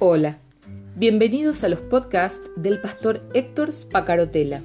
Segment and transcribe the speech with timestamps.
[0.00, 0.38] Hola,
[0.94, 4.62] bienvenidos a los podcasts del pastor Héctor Spacarotela.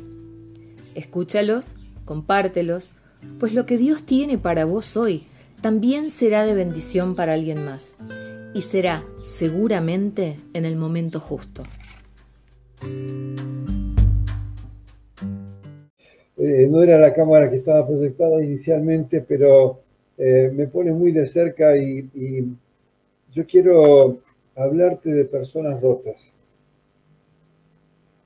[0.93, 1.73] Escúchalos,
[2.05, 2.91] compártelos,
[3.39, 5.23] pues lo que Dios tiene para vos hoy
[5.59, 7.95] también será de bendición para alguien más
[8.53, 11.63] y será seguramente en el momento justo.
[16.37, 19.79] Eh, no era la cámara que estaba proyectada inicialmente, pero
[20.19, 22.55] eh, me pone muy de cerca y, y
[23.33, 24.19] yo quiero
[24.55, 26.15] hablarte de personas rotas,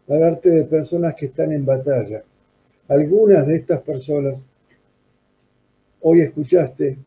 [0.08, 2.24] hablarte de personas que están en batalla.
[2.88, 4.36] Algunas de estas personas,
[6.02, 6.98] hoy escuchaste,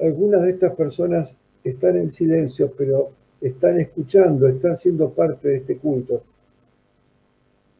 [0.00, 3.10] algunas de estas personas están en silencio, pero
[3.40, 6.22] están escuchando, están siendo parte de este culto.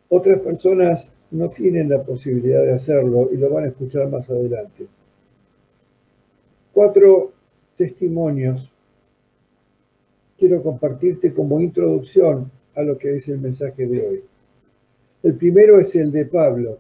[0.09, 4.87] Otras personas no tienen la posibilidad de hacerlo y lo van a escuchar más adelante.
[6.73, 7.33] Cuatro
[7.77, 8.71] testimonios
[10.39, 14.21] quiero compartirte como introducción a lo que es el mensaje de hoy.
[15.23, 16.79] El primero es el de Pablo.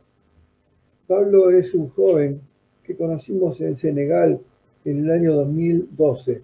[1.06, 2.40] Pablo es un joven
[2.84, 4.38] que conocimos en Senegal
[4.84, 6.42] en el año 2012.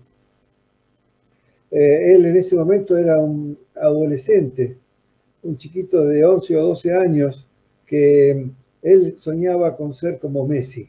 [1.71, 4.77] Eh, él en ese momento era un adolescente,
[5.43, 7.47] un chiquito de 11 o 12 años
[7.87, 8.47] que
[8.83, 10.89] él soñaba con ser como Messi.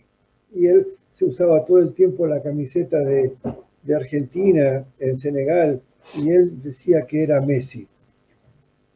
[0.55, 3.33] Y él se usaba todo el tiempo la camiseta de,
[3.83, 5.81] de Argentina en Senegal
[6.15, 7.87] y él decía que era Messi.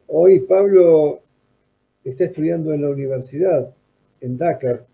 [0.08, 1.20] Hoy Pablo
[2.04, 3.68] está estudiando en la universidad,
[4.20, 4.84] en Dakar.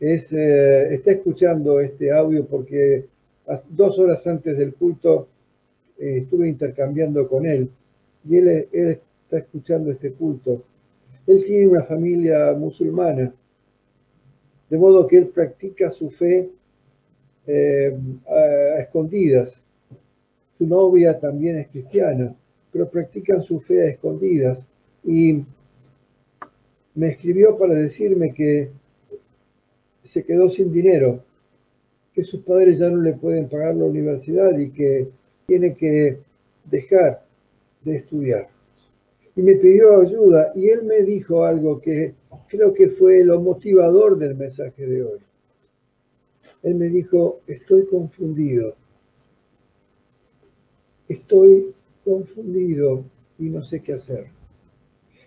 [0.00, 3.04] Es, eh, está escuchando este audio porque
[3.70, 5.28] dos horas antes del culto
[5.98, 7.68] eh, estuve intercambiando con él
[8.28, 8.66] y él,
[9.22, 10.62] está escuchando este culto.
[11.26, 13.32] Él tiene una familia musulmana,
[14.68, 16.48] de modo que él practica su fe
[17.46, 17.96] eh,
[18.28, 19.61] a escondidas
[20.62, 22.32] su novia también es cristiana,
[22.72, 24.60] pero practican su fe a escondidas.
[25.04, 25.42] Y
[26.94, 28.68] me escribió para decirme que
[30.06, 31.20] se quedó sin dinero,
[32.14, 35.08] que sus padres ya no le pueden pagar la universidad y que
[35.46, 36.18] tiene que
[36.70, 37.22] dejar
[37.84, 38.46] de estudiar.
[39.34, 42.12] Y me pidió ayuda y él me dijo algo que
[42.48, 45.18] creo que fue lo motivador del mensaje de hoy.
[46.62, 48.76] Él me dijo, estoy confundido
[51.12, 51.74] estoy
[52.04, 53.04] confundido
[53.38, 54.26] y no sé qué hacer.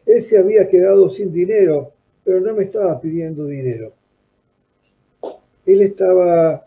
[0.06, 1.92] Él se había quedado sin dinero,
[2.24, 3.92] pero no me estaba pidiendo dinero.
[5.66, 6.66] Él estaba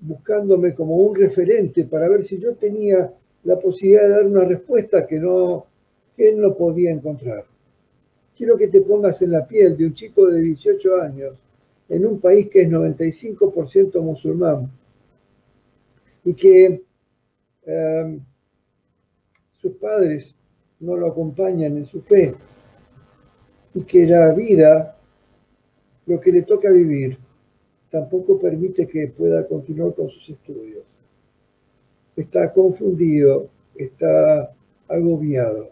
[0.00, 3.10] buscándome como un referente para ver si yo tenía
[3.44, 5.66] la posibilidad de dar una respuesta que, no,
[6.16, 7.44] que él no podía encontrar.
[8.36, 11.34] Quiero que te pongas en la piel de un chico de 18 años
[11.88, 14.68] en un país que es 95% musulmán
[16.24, 16.82] y que
[17.66, 18.20] Em,
[19.60, 20.32] sus padres
[20.78, 22.32] no lo acompañan en su fe
[23.74, 24.96] y que la vida,
[26.06, 27.18] lo que le toca vivir,
[27.90, 30.84] tampoco permite que pueda continuar con sus estudios.
[32.14, 34.50] Está confundido, está
[34.88, 35.68] agobiado.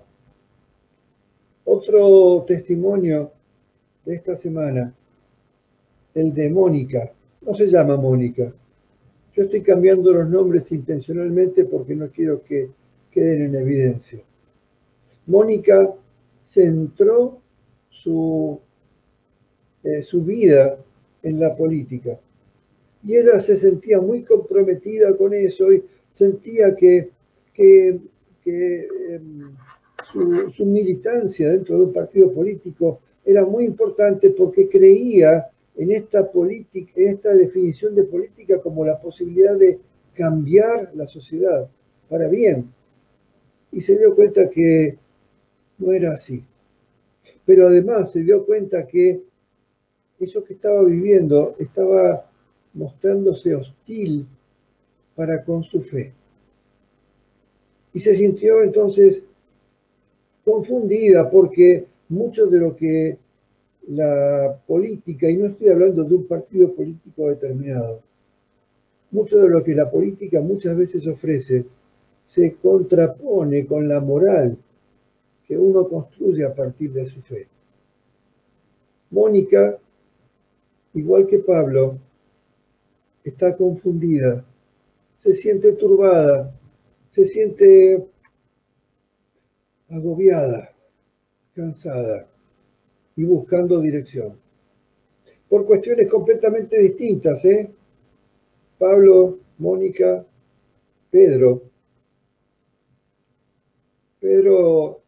[1.65, 3.31] Otro testimonio
[4.05, 4.93] de esta semana,
[6.15, 7.11] el de Mónica.
[7.43, 8.53] No se llama Mónica,
[9.37, 12.69] yo estoy cambiando los nombres intencionalmente porque no quiero que
[13.11, 14.21] queden en evidencia.
[15.27, 15.91] Mónica
[16.50, 17.39] centró
[17.91, 18.61] su,
[19.83, 20.77] eh, su vida
[21.23, 22.17] en la política.
[23.06, 25.83] Y ella se sentía muy comprometida con eso y
[26.15, 27.11] sentía que,
[27.55, 28.00] que,
[28.49, 29.50] em,
[30.12, 35.47] su, su militancia dentro de un partido político era muy importante porque creía
[35.77, 39.79] en esta política, esta definición de política como la posibilidad de
[40.15, 41.69] cambiar la sociedad
[42.09, 42.71] para bien.
[43.73, 44.97] Y se dio cuenta que
[45.79, 46.43] no era así.
[47.45, 49.21] Pero además se dio cuenta que
[50.21, 52.25] eso que estaba viviendo estaba
[52.75, 54.26] mostrándose hostil
[55.15, 56.12] para con su fe.
[57.93, 59.23] Y se sintió entonces
[60.44, 63.17] confundida porque mucho de lo que
[63.89, 68.01] la política, y no estoy hablando de un partido político determinado,
[69.11, 71.65] mucho de lo que la política muchas veces ofrece
[72.29, 74.57] se contrapone con la moral
[75.47, 77.47] que uno construye a partir de su fe.
[79.11, 79.79] Mónica,
[80.95, 81.97] igual que Pablo,
[83.23, 84.45] está confundida,
[85.23, 86.53] se siente turbada,
[87.15, 88.05] se siente
[89.91, 90.71] agobiada,
[91.55, 92.27] cansada
[93.16, 94.32] y buscando dirección.
[95.49, 97.70] Por cuestiones completamente distintas, ¿eh?
[98.78, 100.25] Pablo, Mónica,
[101.11, 101.62] Pedro.
[104.20, 105.00] Pedro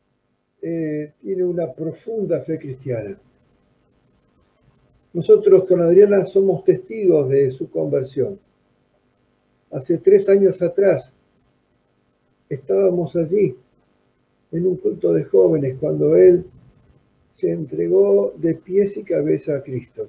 [0.62, 3.18] eh, tiene una profunda fe cristiana.
[5.12, 8.38] Nosotros con Adriana somos testigos de su conversión.
[9.70, 11.10] Hace tres años atrás
[12.48, 13.56] estábamos allí
[14.52, 16.44] en un culto de jóvenes cuando él
[17.38, 20.08] se entregó de pies y cabeza a Cristo.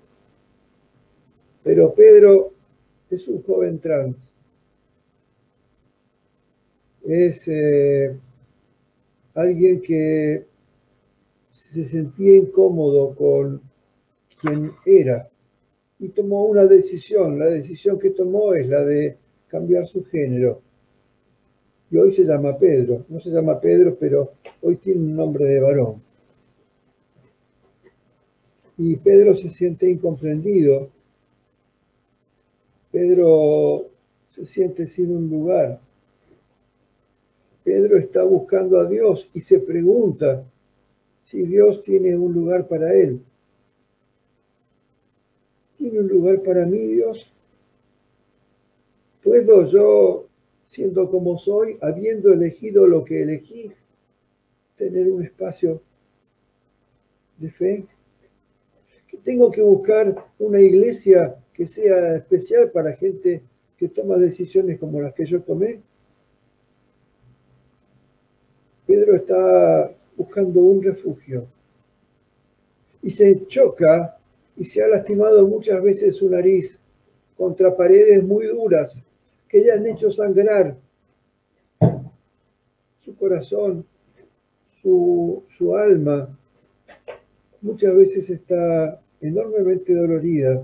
[1.63, 2.51] Pero Pedro
[3.09, 4.15] es un joven trans.
[7.03, 8.15] Es eh,
[9.33, 10.43] alguien que
[11.73, 13.61] se sentía incómodo con
[14.41, 15.27] quien era
[15.99, 17.39] y tomó una decisión.
[17.39, 19.17] La decisión que tomó es la de
[19.49, 20.61] cambiar su género.
[21.89, 23.05] Y hoy se llama Pedro.
[23.09, 24.31] No se llama Pedro, pero
[24.61, 26.06] hoy tiene un nombre de varón.
[28.77, 30.89] Y Pedro se siente incomprendido.
[32.91, 33.85] Pedro
[34.35, 35.79] se siente sin un lugar.
[37.63, 40.43] Pedro está buscando a Dios y se pregunta
[41.29, 43.21] si Dios tiene un lugar para él.
[45.77, 47.25] ¿Tiene un lugar para mí Dios?
[49.23, 50.25] ¿Puedo yo,
[50.69, 53.71] siendo como soy, habiendo elegido lo que elegí,
[54.77, 55.81] tener un espacio
[57.37, 57.85] de fe?
[59.27, 63.41] ¿Que tengo que buscar una iglesia que sea especial para gente
[63.77, 65.81] que toma decisiones como las que yo tomé?
[68.85, 71.45] Pedro está buscando un refugio
[73.03, 74.17] y se choca
[74.55, 76.79] y se ha lastimado muchas veces su nariz
[77.35, 78.93] contra paredes muy duras
[79.49, 80.73] que le han hecho sangrar
[83.03, 83.85] su corazón,
[84.81, 86.29] su, su alma.
[87.61, 90.63] Muchas veces está enormemente dolorida.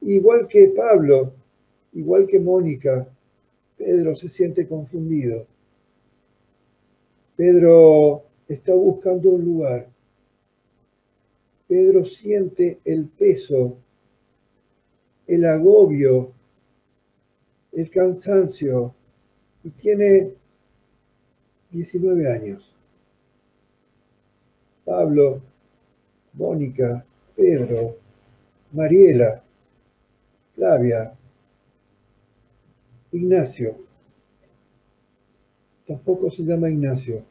[0.00, 1.32] Igual que Pablo,
[1.92, 3.06] igual que Mónica,
[3.76, 5.46] Pedro se siente confundido.
[7.36, 9.86] Pedro está buscando un lugar.
[11.66, 13.76] Pedro siente el peso,
[15.26, 16.32] el agobio
[17.72, 18.94] el cansancio
[19.62, 20.32] y tiene
[21.70, 22.72] 19 años.
[24.84, 25.40] Pablo,
[26.32, 27.04] Mónica,
[27.38, 27.96] Pedro,
[28.72, 29.40] Mariela,
[30.56, 31.12] Flavia,
[33.12, 33.76] Ignacio.
[35.86, 37.22] Tampoco se llama Ignacio.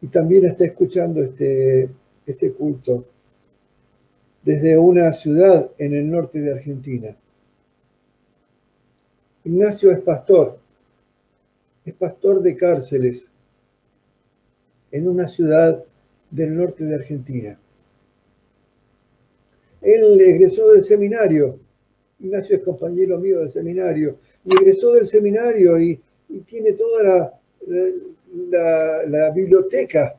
[0.00, 1.90] Y también está escuchando este,
[2.26, 3.04] este culto
[4.42, 7.14] desde una ciudad en el norte de Argentina.
[9.44, 10.58] Ignacio es pastor,
[11.84, 13.26] es pastor de cárceles
[14.90, 15.84] en una ciudad
[16.30, 17.58] del norte de Argentina.
[19.82, 21.56] Él egresó del seminario,
[22.20, 26.00] Ignacio es compañero mío del seminario, y egresó del seminario y,
[26.46, 27.32] tiene toda
[28.50, 30.14] la, biblioteca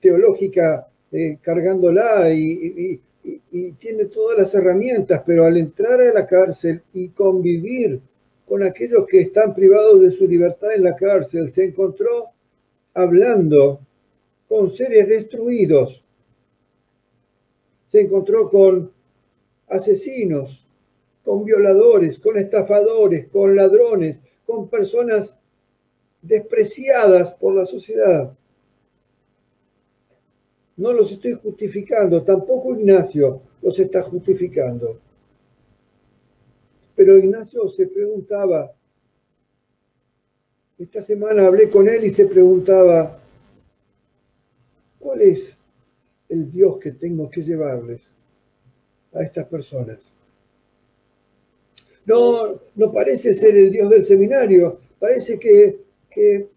[0.00, 6.82] teológica eh, cargándola y, y tiene todas las herramientas, pero al entrar a la cárcel
[6.92, 8.00] y convivir
[8.50, 11.50] con aquellos que están privados de su libertad en la cárcel.
[11.52, 12.26] Se encontró
[12.94, 13.78] hablando
[14.48, 16.02] con seres destruidos.
[17.90, 18.90] Se encontró con
[19.68, 20.64] asesinos,
[21.24, 25.32] con violadores, con estafadores, con ladrones, con personas
[26.22, 28.32] despreciadas por la sociedad.
[30.76, 34.98] No los estoy justificando, tampoco Ignacio los está justificando.
[36.96, 38.70] Pero Ignacio se preguntaba,
[40.78, 43.18] esta semana hablé con él y se preguntaba,
[44.98, 45.52] ¿cuál es
[46.30, 48.00] el Dios que tengo que llevarles
[49.12, 49.98] a estas personas?
[52.06, 55.76] No, no parece ser el Dios del seminario, parece que,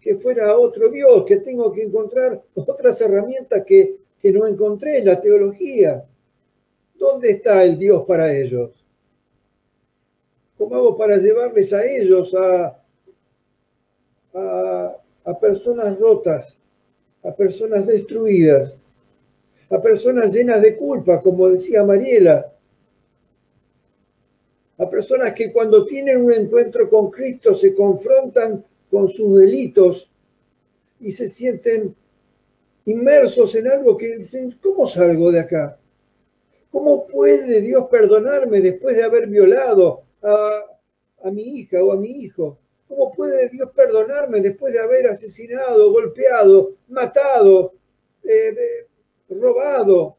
[0.00, 5.06] que, fuera otro Dios, que tengo que encontrar otras herramientas que, que no encontré en
[5.06, 6.02] la teología.
[6.98, 8.70] ¿Dónde está el Dios para ellos?
[10.56, 12.78] ¿Cómo hago para llevarles a ellos, a,
[14.34, 16.54] a, personas rotas,
[17.24, 18.74] a personas destruidas,
[19.70, 22.46] a personas llenas de culpa, como decía Mariela,
[24.78, 30.08] a personas que cuando tienen un encuentro con Cristo se confrontan con sus delitos
[31.00, 31.94] y se sienten
[32.86, 35.78] inmersos en algo que dicen, ¿cómo salgo de acá?
[36.70, 40.62] ¿Cómo puede Dios perdonarme después de haber violado, a,
[41.30, 42.58] mi hija o a mi hijo?
[42.94, 47.72] ¿Cómo puede Dios perdonarme después de haber asesinado, golpeado, matado,
[48.22, 48.86] eh,
[49.28, 50.14] robado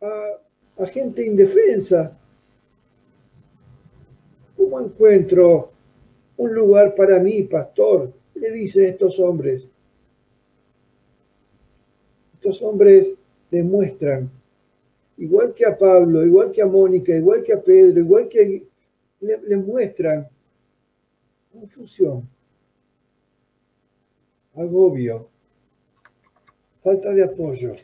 [0.00, 2.18] a, a gente indefensa?
[4.56, 5.70] ¿Cómo encuentro
[6.36, 8.10] un lugar para mí, pastor?
[8.34, 9.62] le dicen estos hombres?
[12.34, 13.14] Estos hombres
[13.52, 14.28] demuestran,
[15.16, 18.64] igual que a Pablo, igual que a Mónica, igual que a Pedro, igual que
[19.20, 20.26] le, le muestran
[21.54, 22.28] confusión,
[24.56, 25.28] agobio,
[26.82, 27.76] falta de apoyo.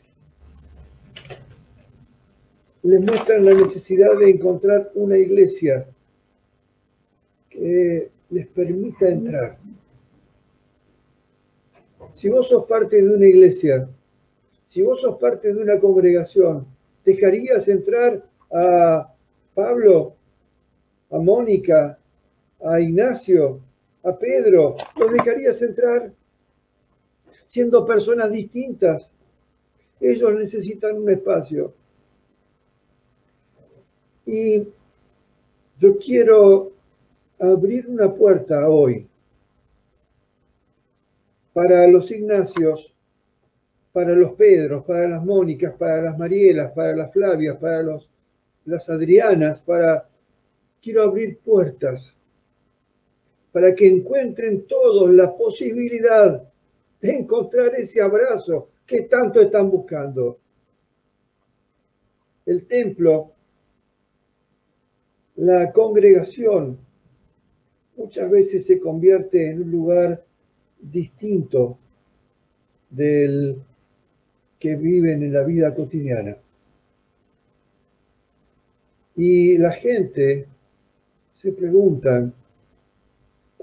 [2.83, 5.85] Le muestran la necesidad de encontrar una iglesia
[7.49, 9.57] que les permita entrar.
[12.15, 13.87] Si vos sos parte de una iglesia,
[14.69, 16.65] si vos sos parte de una congregación,
[17.05, 19.13] ¿dejarías entrar a
[19.53, 20.13] Pablo,
[21.09, 21.97] a Mónica,
[22.63, 23.59] a Ignacio,
[24.03, 24.77] a Pedro?
[24.97, 26.11] ¿Los dejarías entrar?
[27.47, 29.03] Siendo personas distintas.
[29.99, 31.73] Ellos necesitan un espacio.
[34.25, 34.63] Y
[35.79, 36.71] yo quiero
[37.39, 39.07] abrir una puerta hoy
[41.53, 42.91] para los Ignacios,
[43.91, 48.07] para los Pedros, para las Mónicas, para las Marielas, para las Flavias, para los,
[48.65, 50.05] las Adrianas, para...
[50.81, 52.11] Quiero abrir puertas
[53.51, 56.41] para que encuentren todos la posibilidad
[57.01, 60.37] de encontrar ese abrazo que tanto están buscando.
[62.45, 63.31] El templo,
[65.35, 66.77] la congregación,
[67.97, 70.23] muchas veces se convierte en un lugar
[70.81, 71.77] distinto
[72.89, 73.57] del
[74.59, 76.37] que viven en la vida cotidiana.
[79.15, 80.45] Y la gente
[81.41, 82.31] se pregunta,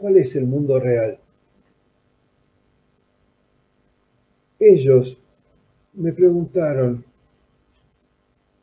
[0.00, 1.18] ¿cuál es el mundo real?
[4.58, 5.16] Ellos
[5.94, 7.04] me preguntaron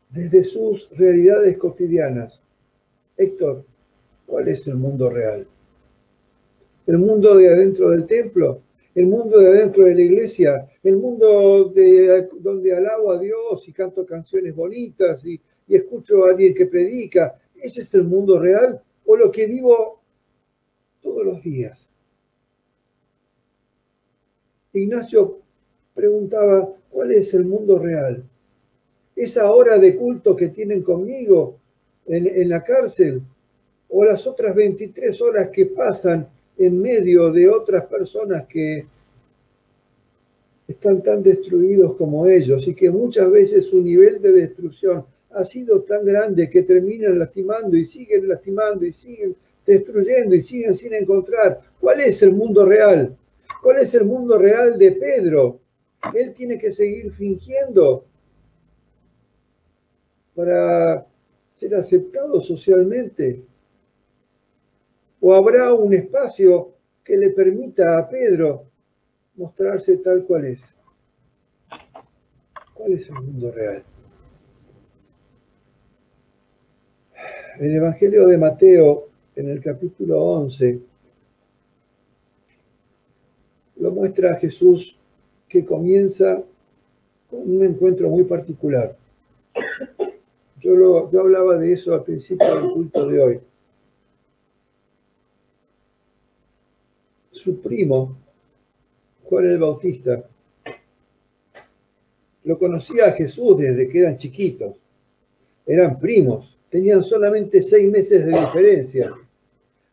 [0.09, 2.39] desde sus realidades cotidianas,
[3.17, 3.63] Héctor,
[4.25, 5.45] ¿cuál es el mundo real?
[6.87, 8.61] el mundo de adentro del templo,
[8.93, 13.73] el mundo de adentro de la iglesia, el mundo de, donde alabo a Dios y
[13.73, 17.33] canto canciones bonitas y, y escucho a alguien que predica.
[17.61, 19.99] ¿Ese es el mundo real o lo que vivo
[21.05, 21.77] todos los días?
[24.73, 25.37] Ignacio
[25.93, 28.23] preguntaba, ¿cuál es el mundo real?
[29.15, 31.55] ¿Esa hora de culto que tienen conmigo
[32.07, 33.21] en, en la cárcel?
[33.87, 38.85] ¿O las otras 23 horas que pasan en medio de otras personas que
[40.67, 45.81] están tan destruidos como ellos y que muchas veces su nivel de destrucción ha sido
[45.81, 49.35] tan grande que terminan lastimando y siguen lastimando y siguen
[49.65, 51.59] destruyendo y siguen sin encontrar.
[51.79, 53.15] ¿Cuál es el mundo real?
[53.61, 55.59] ¿Cuál es el mundo real de Pedro?
[56.13, 58.03] Él tiene que seguir fingiendo
[60.35, 61.05] para
[61.59, 63.41] ser aceptado socialmente.
[65.21, 68.63] ¿O habrá un espacio que le permita a Pedro
[69.35, 70.61] mostrarse tal cual es?
[72.73, 73.83] ¿Cuál es el mundo real?
[77.59, 80.79] El Evangelio de Mateo, en el capítulo 11,
[83.77, 84.95] lo muestra a Jesús
[85.49, 86.41] que comienza
[87.29, 88.95] con un encuentro muy particular.
[90.61, 93.39] Yo, yo hablaba de eso al principio del culto de hoy.
[97.45, 98.17] su primo,
[99.25, 100.23] Juan el Bautista,
[102.43, 104.73] lo conocía a Jesús desde que eran chiquitos.
[105.67, 109.13] Eran primos, tenían solamente seis meses de diferencia.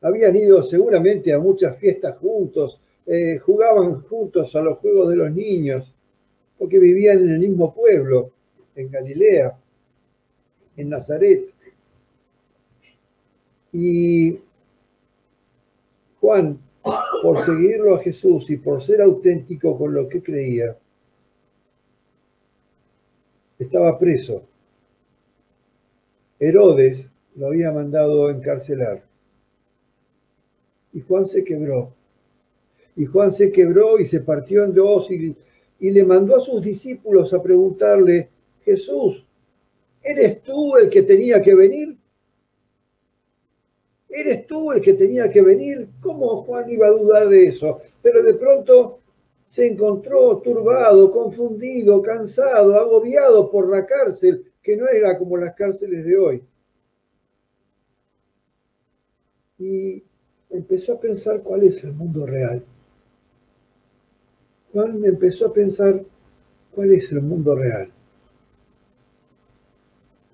[0.02, 5.32] Habían ido seguramente a muchas fiestas juntos, eh, jugaban juntos a los juegos de los
[5.32, 5.86] niños,
[6.58, 8.30] porque vivían en el mismo pueblo,
[8.76, 9.56] en Galilea,
[10.76, 11.44] en Nazaret.
[13.72, 14.38] Y
[16.20, 16.58] Juan
[17.22, 20.76] por seguirlo a Jesús y por ser auténtico con lo que creía,
[23.58, 24.42] estaba preso.
[26.40, 27.04] Herodes
[27.36, 29.11] lo había mandado encarcelar.
[30.92, 31.90] Y Juan se quebró.
[32.96, 35.34] Y Juan se quebró y se partió en dos y,
[35.80, 38.28] y le mandó a sus discípulos a preguntarle,
[38.64, 39.24] Jesús,
[40.02, 41.96] ¿eres tú el que tenía que venir?
[44.08, 45.88] ¿Eres tú el que tenía que venir?
[46.02, 47.80] ¿Cómo Juan iba a dudar de eso?
[48.02, 48.98] Pero de pronto
[49.50, 56.04] se encontró turbado, confundido, cansado, agobiado por la cárcel, que no era como las cárceles
[56.04, 56.42] de hoy.
[59.58, 60.02] Y
[60.52, 62.62] empezó a pensar cuál es el mundo real.
[64.72, 66.00] Juan empezó a pensar
[66.74, 67.88] cuál es el mundo real.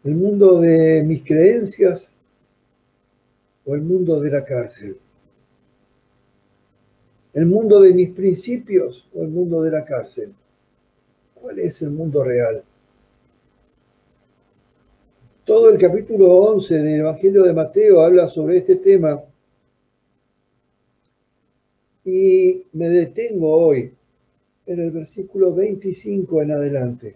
[0.05, 2.09] El mundo de mis creencias,
[3.69, 4.97] o el mundo de la cárcel.
[7.35, 10.33] ¿El mundo de mis principios o el mundo de la cárcel?
[11.35, 12.63] ¿Cuál es el mundo real?
[15.45, 19.21] Todo el capítulo 11 del Evangelio de Mateo habla sobre este tema
[22.11, 23.93] y me detengo hoy
[24.67, 27.15] en el versículo 25 en adelante.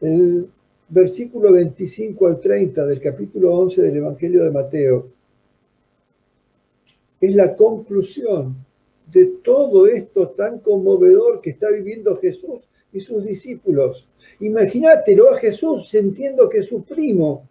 [0.00, 0.46] El
[0.88, 5.08] versículo 25 al 30 del capítulo 11 del Evangelio de Mateo
[7.20, 8.54] es la conclusión
[9.12, 12.60] de todo esto tan conmovedor que está viviendo Jesús
[12.92, 14.06] y sus discípulos.
[14.38, 17.48] Imagínatelo a Jesús sintiendo que su primo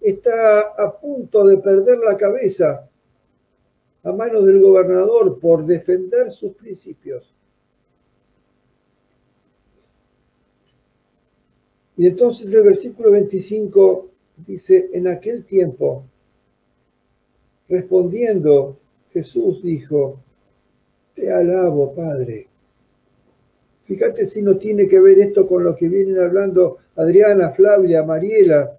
[0.00, 2.88] está a punto de perder la cabeza
[4.06, 7.24] a manos del gobernador por defender sus principios.
[11.96, 14.08] Y entonces el versículo 25
[14.46, 16.04] dice, en aquel tiempo,
[17.68, 18.76] respondiendo,
[19.12, 20.20] Jesús dijo,
[21.16, 22.46] te alabo, Padre.
[23.86, 28.70] Fíjate si no tiene que ver esto con lo que vienen hablando Adriana, Flavia, Mariela.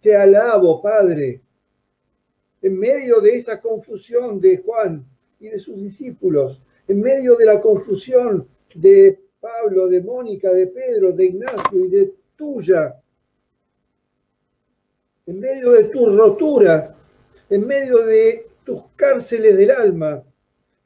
[0.00, 1.40] Te alabo, Padre.
[2.62, 5.04] En medio de esa confusión de Juan
[5.40, 11.12] y de sus discípulos, en medio de la confusión de Pablo, de Mónica, de Pedro,
[11.12, 12.94] de Ignacio y de tuya,
[15.26, 16.94] en medio de tu rotura,
[17.48, 20.22] en medio de tus cárceles del alma.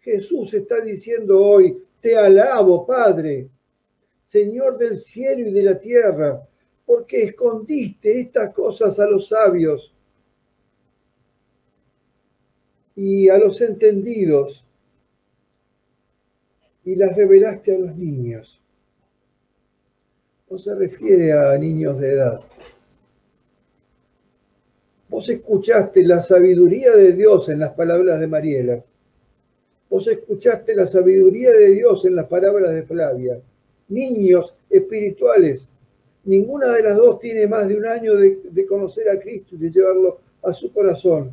[0.01, 3.49] Jesús está diciendo hoy, te alabo, Padre,
[4.31, 6.41] Señor del cielo y de la tierra,
[6.85, 9.94] porque escondiste estas cosas a los sabios
[12.97, 14.63] y a los entendidos
[16.85, 18.59] y las revelaste a los niños
[20.51, 22.41] no se refiere a niños de edad.
[25.09, 28.83] Vos escuchaste la sabiduría de Dios en las palabras de Mariela.
[29.91, 33.39] Vos escuchaste la sabiduría de Dios en las palabras de Flavia.
[33.89, 35.67] Niños espirituales.
[36.25, 39.71] Ninguna de las dos tiene más de un año de, conocer a Cristo y de
[39.71, 41.33] llevarlo a su corazón.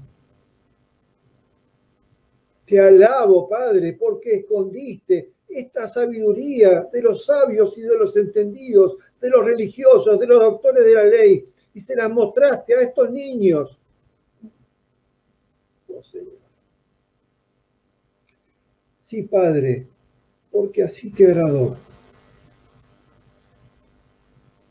[2.72, 9.30] Te alabo, Padre, porque escondiste esta sabiduría de los sabios y de los entendidos de
[9.30, 13.78] los religiosos, de los doctores de la ley, y se las mostraste a estos niños.
[15.90, 16.02] Oh,
[19.10, 19.86] sí, Padre,
[20.50, 21.76] porque así te agradó.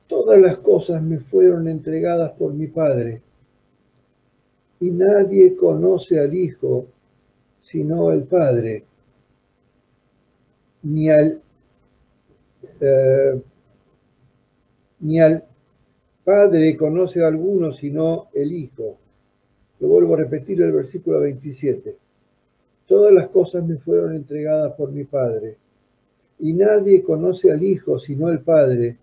[0.09, 3.21] Todas las cosas me fueron entregadas por mi Padre,
[4.81, 6.87] y nadie conoce al Hijo
[7.71, 8.83] sino el Padre,
[10.83, 11.41] ni al
[12.81, 13.43] eh,
[15.01, 15.45] ni al
[16.25, 18.97] Padre conoce a alguno sino el Hijo.
[19.79, 21.95] Lo vuelvo a repetir el versículo 27.
[22.87, 25.57] Todas las cosas me fueron entregadas por mi Padre,
[26.41, 28.97] y nadie conoce al Hijo sino el Padre,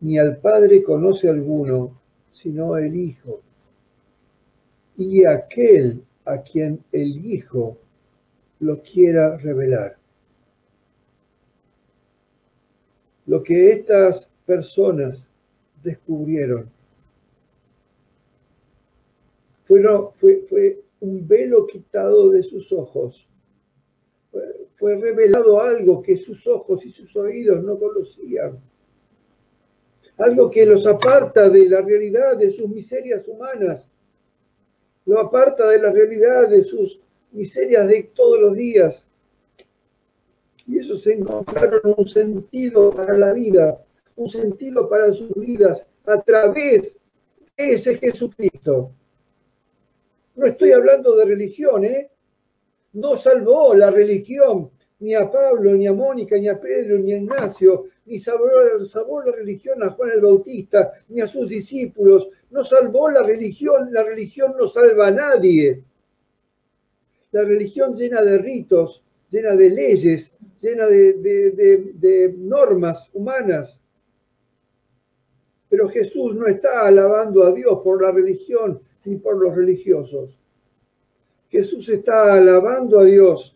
[0.00, 1.98] ni al Padre conoce a alguno
[2.32, 3.40] sino el Hijo.
[4.96, 7.76] Y aquel a quien el Hijo
[8.60, 9.96] lo quiera revelar.
[13.26, 15.18] Lo que estas personas
[15.82, 16.68] descubrieron.
[19.66, 19.82] Fue,
[20.18, 23.24] fue, fue un velo quitado de sus ojos.
[24.78, 28.58] Fue revelado algo que sus ojos y sus oídos no conocían.
[30.16, 33.84] Algo que los aparta de la realidad de sus miserias humanas.
[35.04, 36.98] Lo aparta de la realidad de sus
[37.32, 39.02] miserias de todos los días.
[40.66, 43.78] Y se encontraron un sentido para la vida
[44.18, 46.94] un sentido para sus vidas a través
[47.56, 48.90] de ese Jesucristo.
[50.36, 52.10] No estoy hablando de religión, ¿eh?
[52.94, 57.18] No salvó la religión ni a Pablo, ni a Mónica, ni a Pedro, ni a
[57.18, 58.48] Ignacio, ni salvó,
[58.90, 62.28] salvó la religión a Juan el Bautista, ni a sus discípulos.
[62.50, 65.80] No salvó la religión, la religión no salva a nadie.
[67.38, 73.76] La religión llena de ritos, llena de leyes, llena de, de normas humanas,
[75.68, 80.30] pero Jesús no está alabando a Dios por la religión ni por los religiosos.
[81.48, 83.54] Jesús está alabando a Dios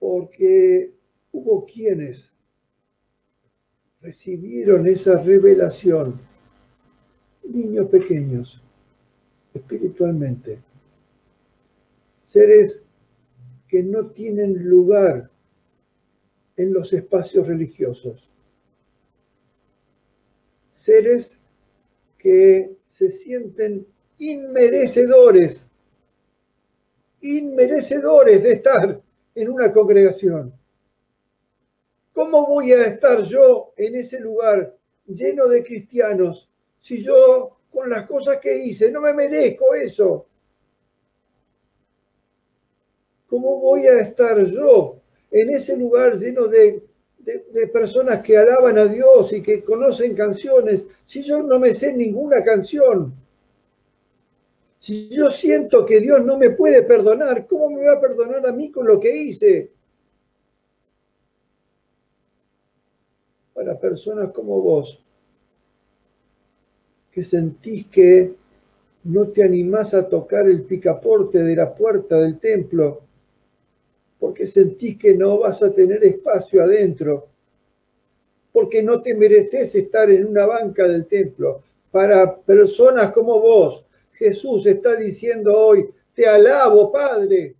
[0.00, 0.90] porque
[1.30, 2.24] hubo quienes
[4.02, 6.18] recibieron esa revelación,
[7.44, 8.60] niños pequeños,
[9.56, 10.58] espiritualmente,
[12.32, 12.80] seres
[13.68, 15.28] que no tienen lugar
[16.56, 18.26] en los espacios religiosos
[20.86, 21.32] seres
[22.16, 23.84] que se sienten
[24.18, 25.60] inmerecedores
[27.20, 29.00] inmerecedores de estar
[29.34, 30.52] en una congregación.
[32.12, 34.72] ¿Cómo voy a estar yo en ese lugar
[35.08, 36.48] lleno de cristianos
[36.82, 40.24] si yo con las cosas que hice no me merezco eso?
[43.28, 44.96] ¿Cómo voy a estar yo
[45.30, 46.82] en ese lugar lleno de,
[47.70, 52.42] personas que alaban a Dios y que conocen canciones si yo no me sé ninguna
[52.42, 53.12] canción?
[54.80, 58.52] Si yo siento que Dios no me puede perdonar, ¿cómo me va a perdonar a
[58.52, 59.70] mí con lo que hice?
[63.52, 64.98] Para personas como vos,
[67.16, 68.32] que sentís que
[69.04, 73.00] no te animás a tocar el picaporte de la puerta del templo,
[74.20, 77.24] porque sentís que no vas a tener espacio adentro,
[78.52, 81.62] porque no te mereces estar en una banca del templo.
[81.90, 87.54] Para personas como vos, Jesús está diciendo hoy, te alabo, Padre,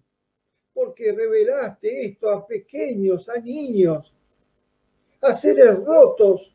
[0.74, 4.12] porque revelaste esto a pequeños, a niños,
[5.22, 6.52] a seres rotos,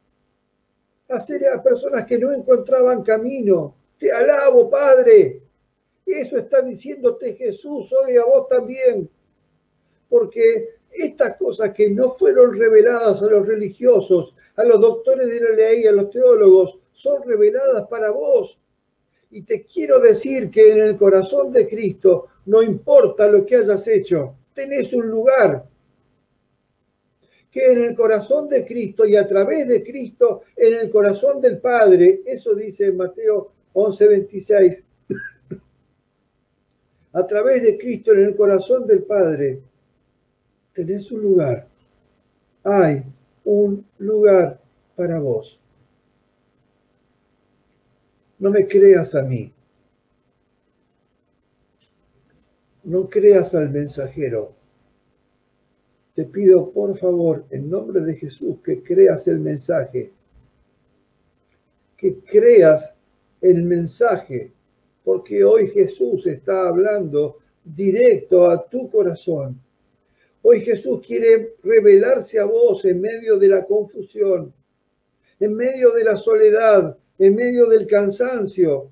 [1.11, 3.75] a, personas que no encontraban camino.
[3.99, 5.39] Te alabo, Padre.
[6.05, 9.07] Eso está diciéndote Jesús hoy a vos también,
[10.09, 15.49] porque estas cosas que no fueron reveladas a los religiosos, a los doctores de la
[15.51, 18.57] ley, a los teólogos, son reveladas para vos
[19.31, 23.87] y te quiero decir que en el corazón de Cristo no importa lo que hayas
[23.87, 25.63] hecho, tenés un lugar.
[27.51, 31.57] Que en el corazón de Cristo y a través de Cristo, en el corazón del
[31.59, 34.81] Padre, eso dice Mateo 11:26,
[37.13, 39.59] a través de Cristo en el corazón del Padre,
[40.73, 41.67] tenés un lugar.
[42.63, 43.03] Hay
[43.43, 44.59] un lugar
[44.95, 45.57] para vos.
[48.39, 49.51] No me creas a mí.
[52.83, 54.60] No creas al mensajero.
[56.15, 60.11] Te pido, por favor, en nombre de Jesús, que creas el mensaje.
[61.97, 62.93] Que creas
[63.39, 64.51] el mensaje,
[65.03, 69.55] porque hoy Jesús está hablando directo a tu corazón.
[70.43, 74.51] Hoy Jesús quiere revelarse a vos en medio de la confusión,
[75.39, 78.87] en medio de la soledad, en medio del cansancio,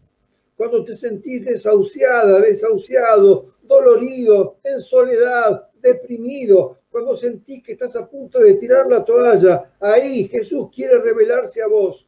[0.56, 8.40] cuando te sentís desahuciada, desahuciado, dolorido, en soledad, deprimido, cuando sentís que estás a punto
[8.40, 12.06] de tirar la toalla, ahí Jesús quiere revelarse a vos,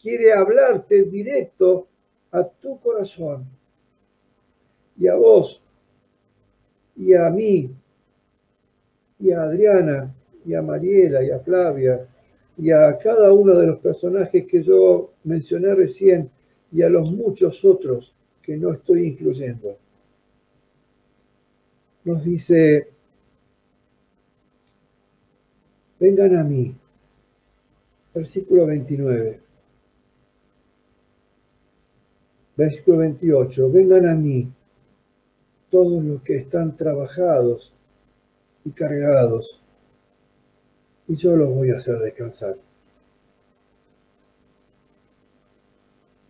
[0.00, 1.86] quiere hablarte directo
[2.32, 3.44] a tu corazón
[4.98, 5.60] y a vos
[6.96, 7.70] y a mí
[9.18, 12.06] y a Adriana y a Mariela y a Flavia
[12.56, 16.30] y a cada uno de los personajes que yo mencioné recién
[16.72, 19.76] y a los muchos otros que no estoy incluyendo.
[22.04, 22.88] Nos dice,
[25.98, 26.74] vengan a mí,
[28.14, 29.40] versículo 29.
[32.56, 34.48] Versículo 28, vengan a mí
[35.70, 37.72] todos los que están trabajados
[38.64, 39.60] y cargados
[41.08, 42.56] y yo los voy a hacer descansar.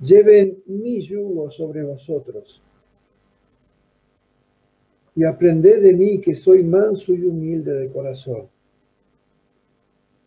[0.00, 2.60] Lleven mi yugo sobre vosotros
[5.14, 8.48] y aprended de mí que soy manso y humilde de corazón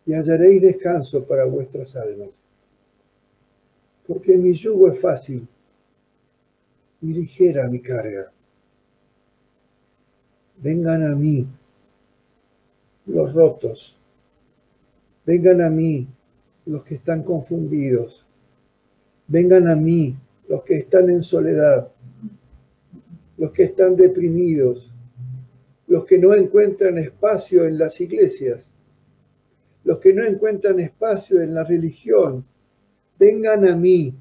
[0.06, 2.30] y hallaréis descanso para vuestras almas.
[4.06, 5.46] Porque mi yugo es fácil
[7.02, 8.30] y ligera mi carga.
[10.58, 11.46] Vengan a mí
[13.06, 13.94] los rotos
[15.30, 16.08] Vengan a mí
[16.66, 18.24] los que están confundidos.
[19.28, 20.16] Vengan a mí
[20.48, 21.86] los que están en soledad,
[23.38, 24.90] los que están deprimidos,
[25.86, 28.64] los que no encuentran espacio en las iglesias,
[29.84, 32.44] los que no encuentran espacio en la religión.
[33.18, 34.14] Vengan a mí,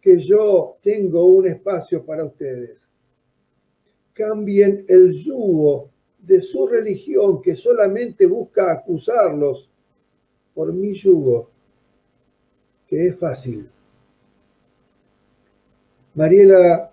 [0.00, 2.76] que yo tengo un espacio para ustedes.
[4.14, 9.68] Cambien el yugo de su religión que solamente busca acusarlos
[10.54, 11.48] por mi yugo,
[12.88, 13.68] que es fácil.
[16.14, 16.90] Mariela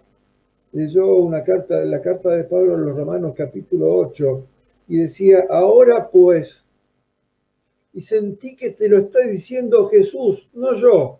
[0.72, 4.46] leyó una carta, la carta de Pablo a los Romanos capítulo 8
[4.88, 6.62] y decía, ahora pues,
[7.94, 11.20] y sentí que te lo está diciendo Jesús, no yo,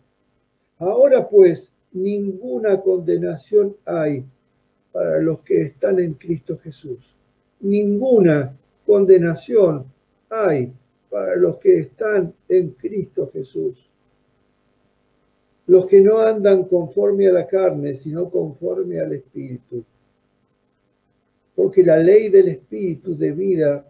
[0.78, 4.24] ahora pues ninguna condenación hay
[4.92, 7.00] para los que están en Cristo Jesús.
[7.62, 8.56] Ninguna
[8.86, 9.86] condenación
[10.30, 10.72] hay
[11.10, 13.76] para los que están en Cristo Jesús.
[15.68, 19.84] Los que no andan conforme a la carne, sino conforme al Espíritu.
[21.56, 23.86] porque la ley del Espíritu de vida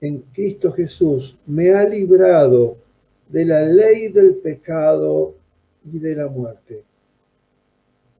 [0.00, 2.76] en Cristo Jesús me ha librado
[3.28, 5.34] de la ley del pecado
[5.84, 6.82] y de la muerte.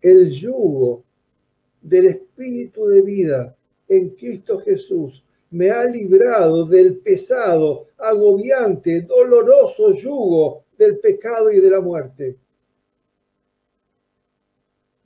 [0.03, 1.03] El yugo
[1.83, 3.55] del Espíritu de vida
[3.89, 11.71] en Cristo Jesús me ha librado del pesado, agobiante, doloroso yugo del pecado y de
[11.71, 12.37] la muerte.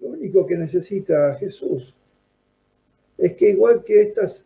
[0.00, 1.94] Lo único que necesita Jesús
[3.16, 4.44] es que igual que estas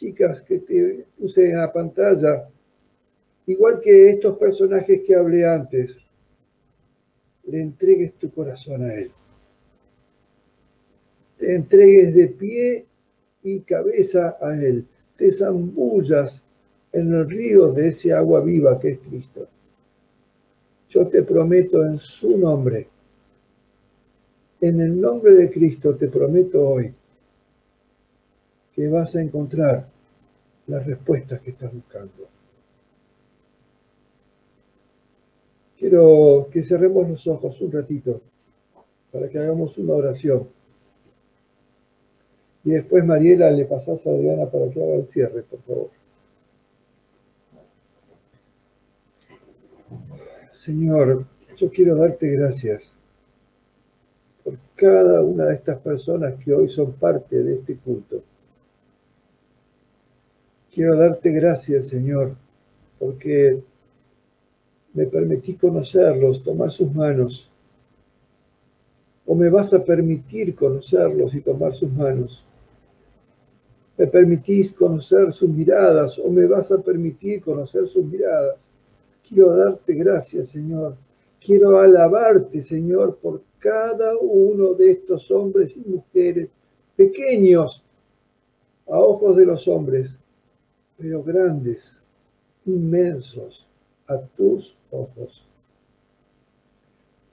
[0.00, 2.48] chicas que te puse en la pantalla,
[3.46, 5.90] igual que estos personajes que hablé antes,
[7.46, 9.10] le entregues tu corazón a Él.
[11.38, 12.86] Te entregues de pie
[13.42, 14.86] y cabeza a Él.
[15.18, 16.40] Te zambullas
[16.92, 19.48] en los ríos de ese agua viva que es Cristo.
[20.88, 22.86] Yo te prometo en su nombre,
[24.62, 26.92] en el nombre de Cristo te prometo hoy
[28.80, 29.86] que vas a encontrar
[30.66, 32.26] las respuestas que estás buscando.
[35.78, 38.22] Quiero que cerremos los ojos un ratito
[39.12, 40.48] para que hagamos una oración.
[42.64, 45.90] Y después, Mariela, le pasás a Adriana para que haga el cierre, por favor.
[50.64, 51.26] Señor,
[51.58, 52.84] yo quiero darte gracias
[54.42, 58.22] por cada una de estas personas que hoy son parte de este culto.
[60.80, 62.36] Quiero darte gracias, Señor,
[62.98, 63.58] porque
[64.94, 67.46] me permití conocerlos, tomar sus manos,
[69.26, 72.42] o me vas a permitir conocerlos y tomar sus manos.
[73.98, 78.56] Me permitís conocer sus miradas, o me vas a permitir conocer sus miradas.
[79.28, 80.94] Quiero darte gracias, Señor.
[81.44, 86.48] Quiero alabarte, Señor, por cada uno de estos hombres y mujeres
[86.96, 87.82] pequeños
[88.88, 90.10] a ojos de los hombres,
[91.00, 91.96] pero grandes,
[92.66, 93.66] inmensos
[94.06, 95.42] a tus ojos.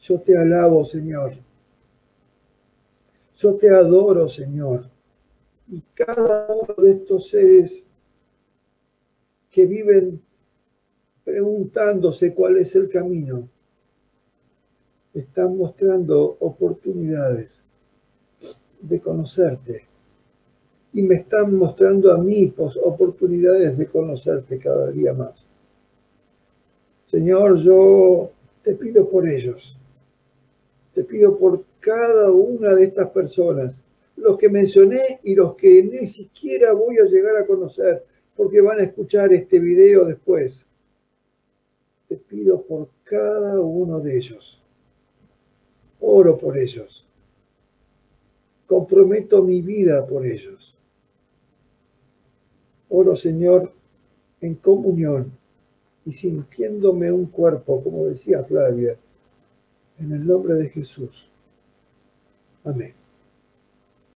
[0.04, 1.34] Yo te alabo, Señor.
[3.40, 4.86] Yo te adoro, Señor.
[5.70, 7.74] Y cada uno de estos seres
[9.52, 10.22] que viven
[11.26, 13.50] preguntándose cuál es el camino,
[15.14, 17.50] están mostrando oportunidades
[18.80, 19.88] de conocerte
[20.98, 22.52] y me están mostrando a mí
[22.84, 25.36] oportunidades de conocerte cada día más.
[27.12, 28.32] Señor, yo
[28.64, 29.78] te pido por ellos,
[30.96, 33.76] te pido por cada una de estas personas,
[34.16, 38.02] los que mencioné y los que ni siquiera voy a llegar a conocer
[38.36, 40.60] porque van a escuchar este video después.
[42.10, 44.60] Te pido por cada uno de ellos.
[46.00, 47.06] Oro por ellos.
[48.66, 50.67] Comprometo mi vida por ellos.
[52.90, 53.72] Oro, Señor,
[54.42, 55.32] en comunión
[56.06, 58.96] y sintiéndome un cuerpo, como decía Flavia,
[60.00, 61.28] en el nombre de Jesús.
[62.64, 62.94] Amén.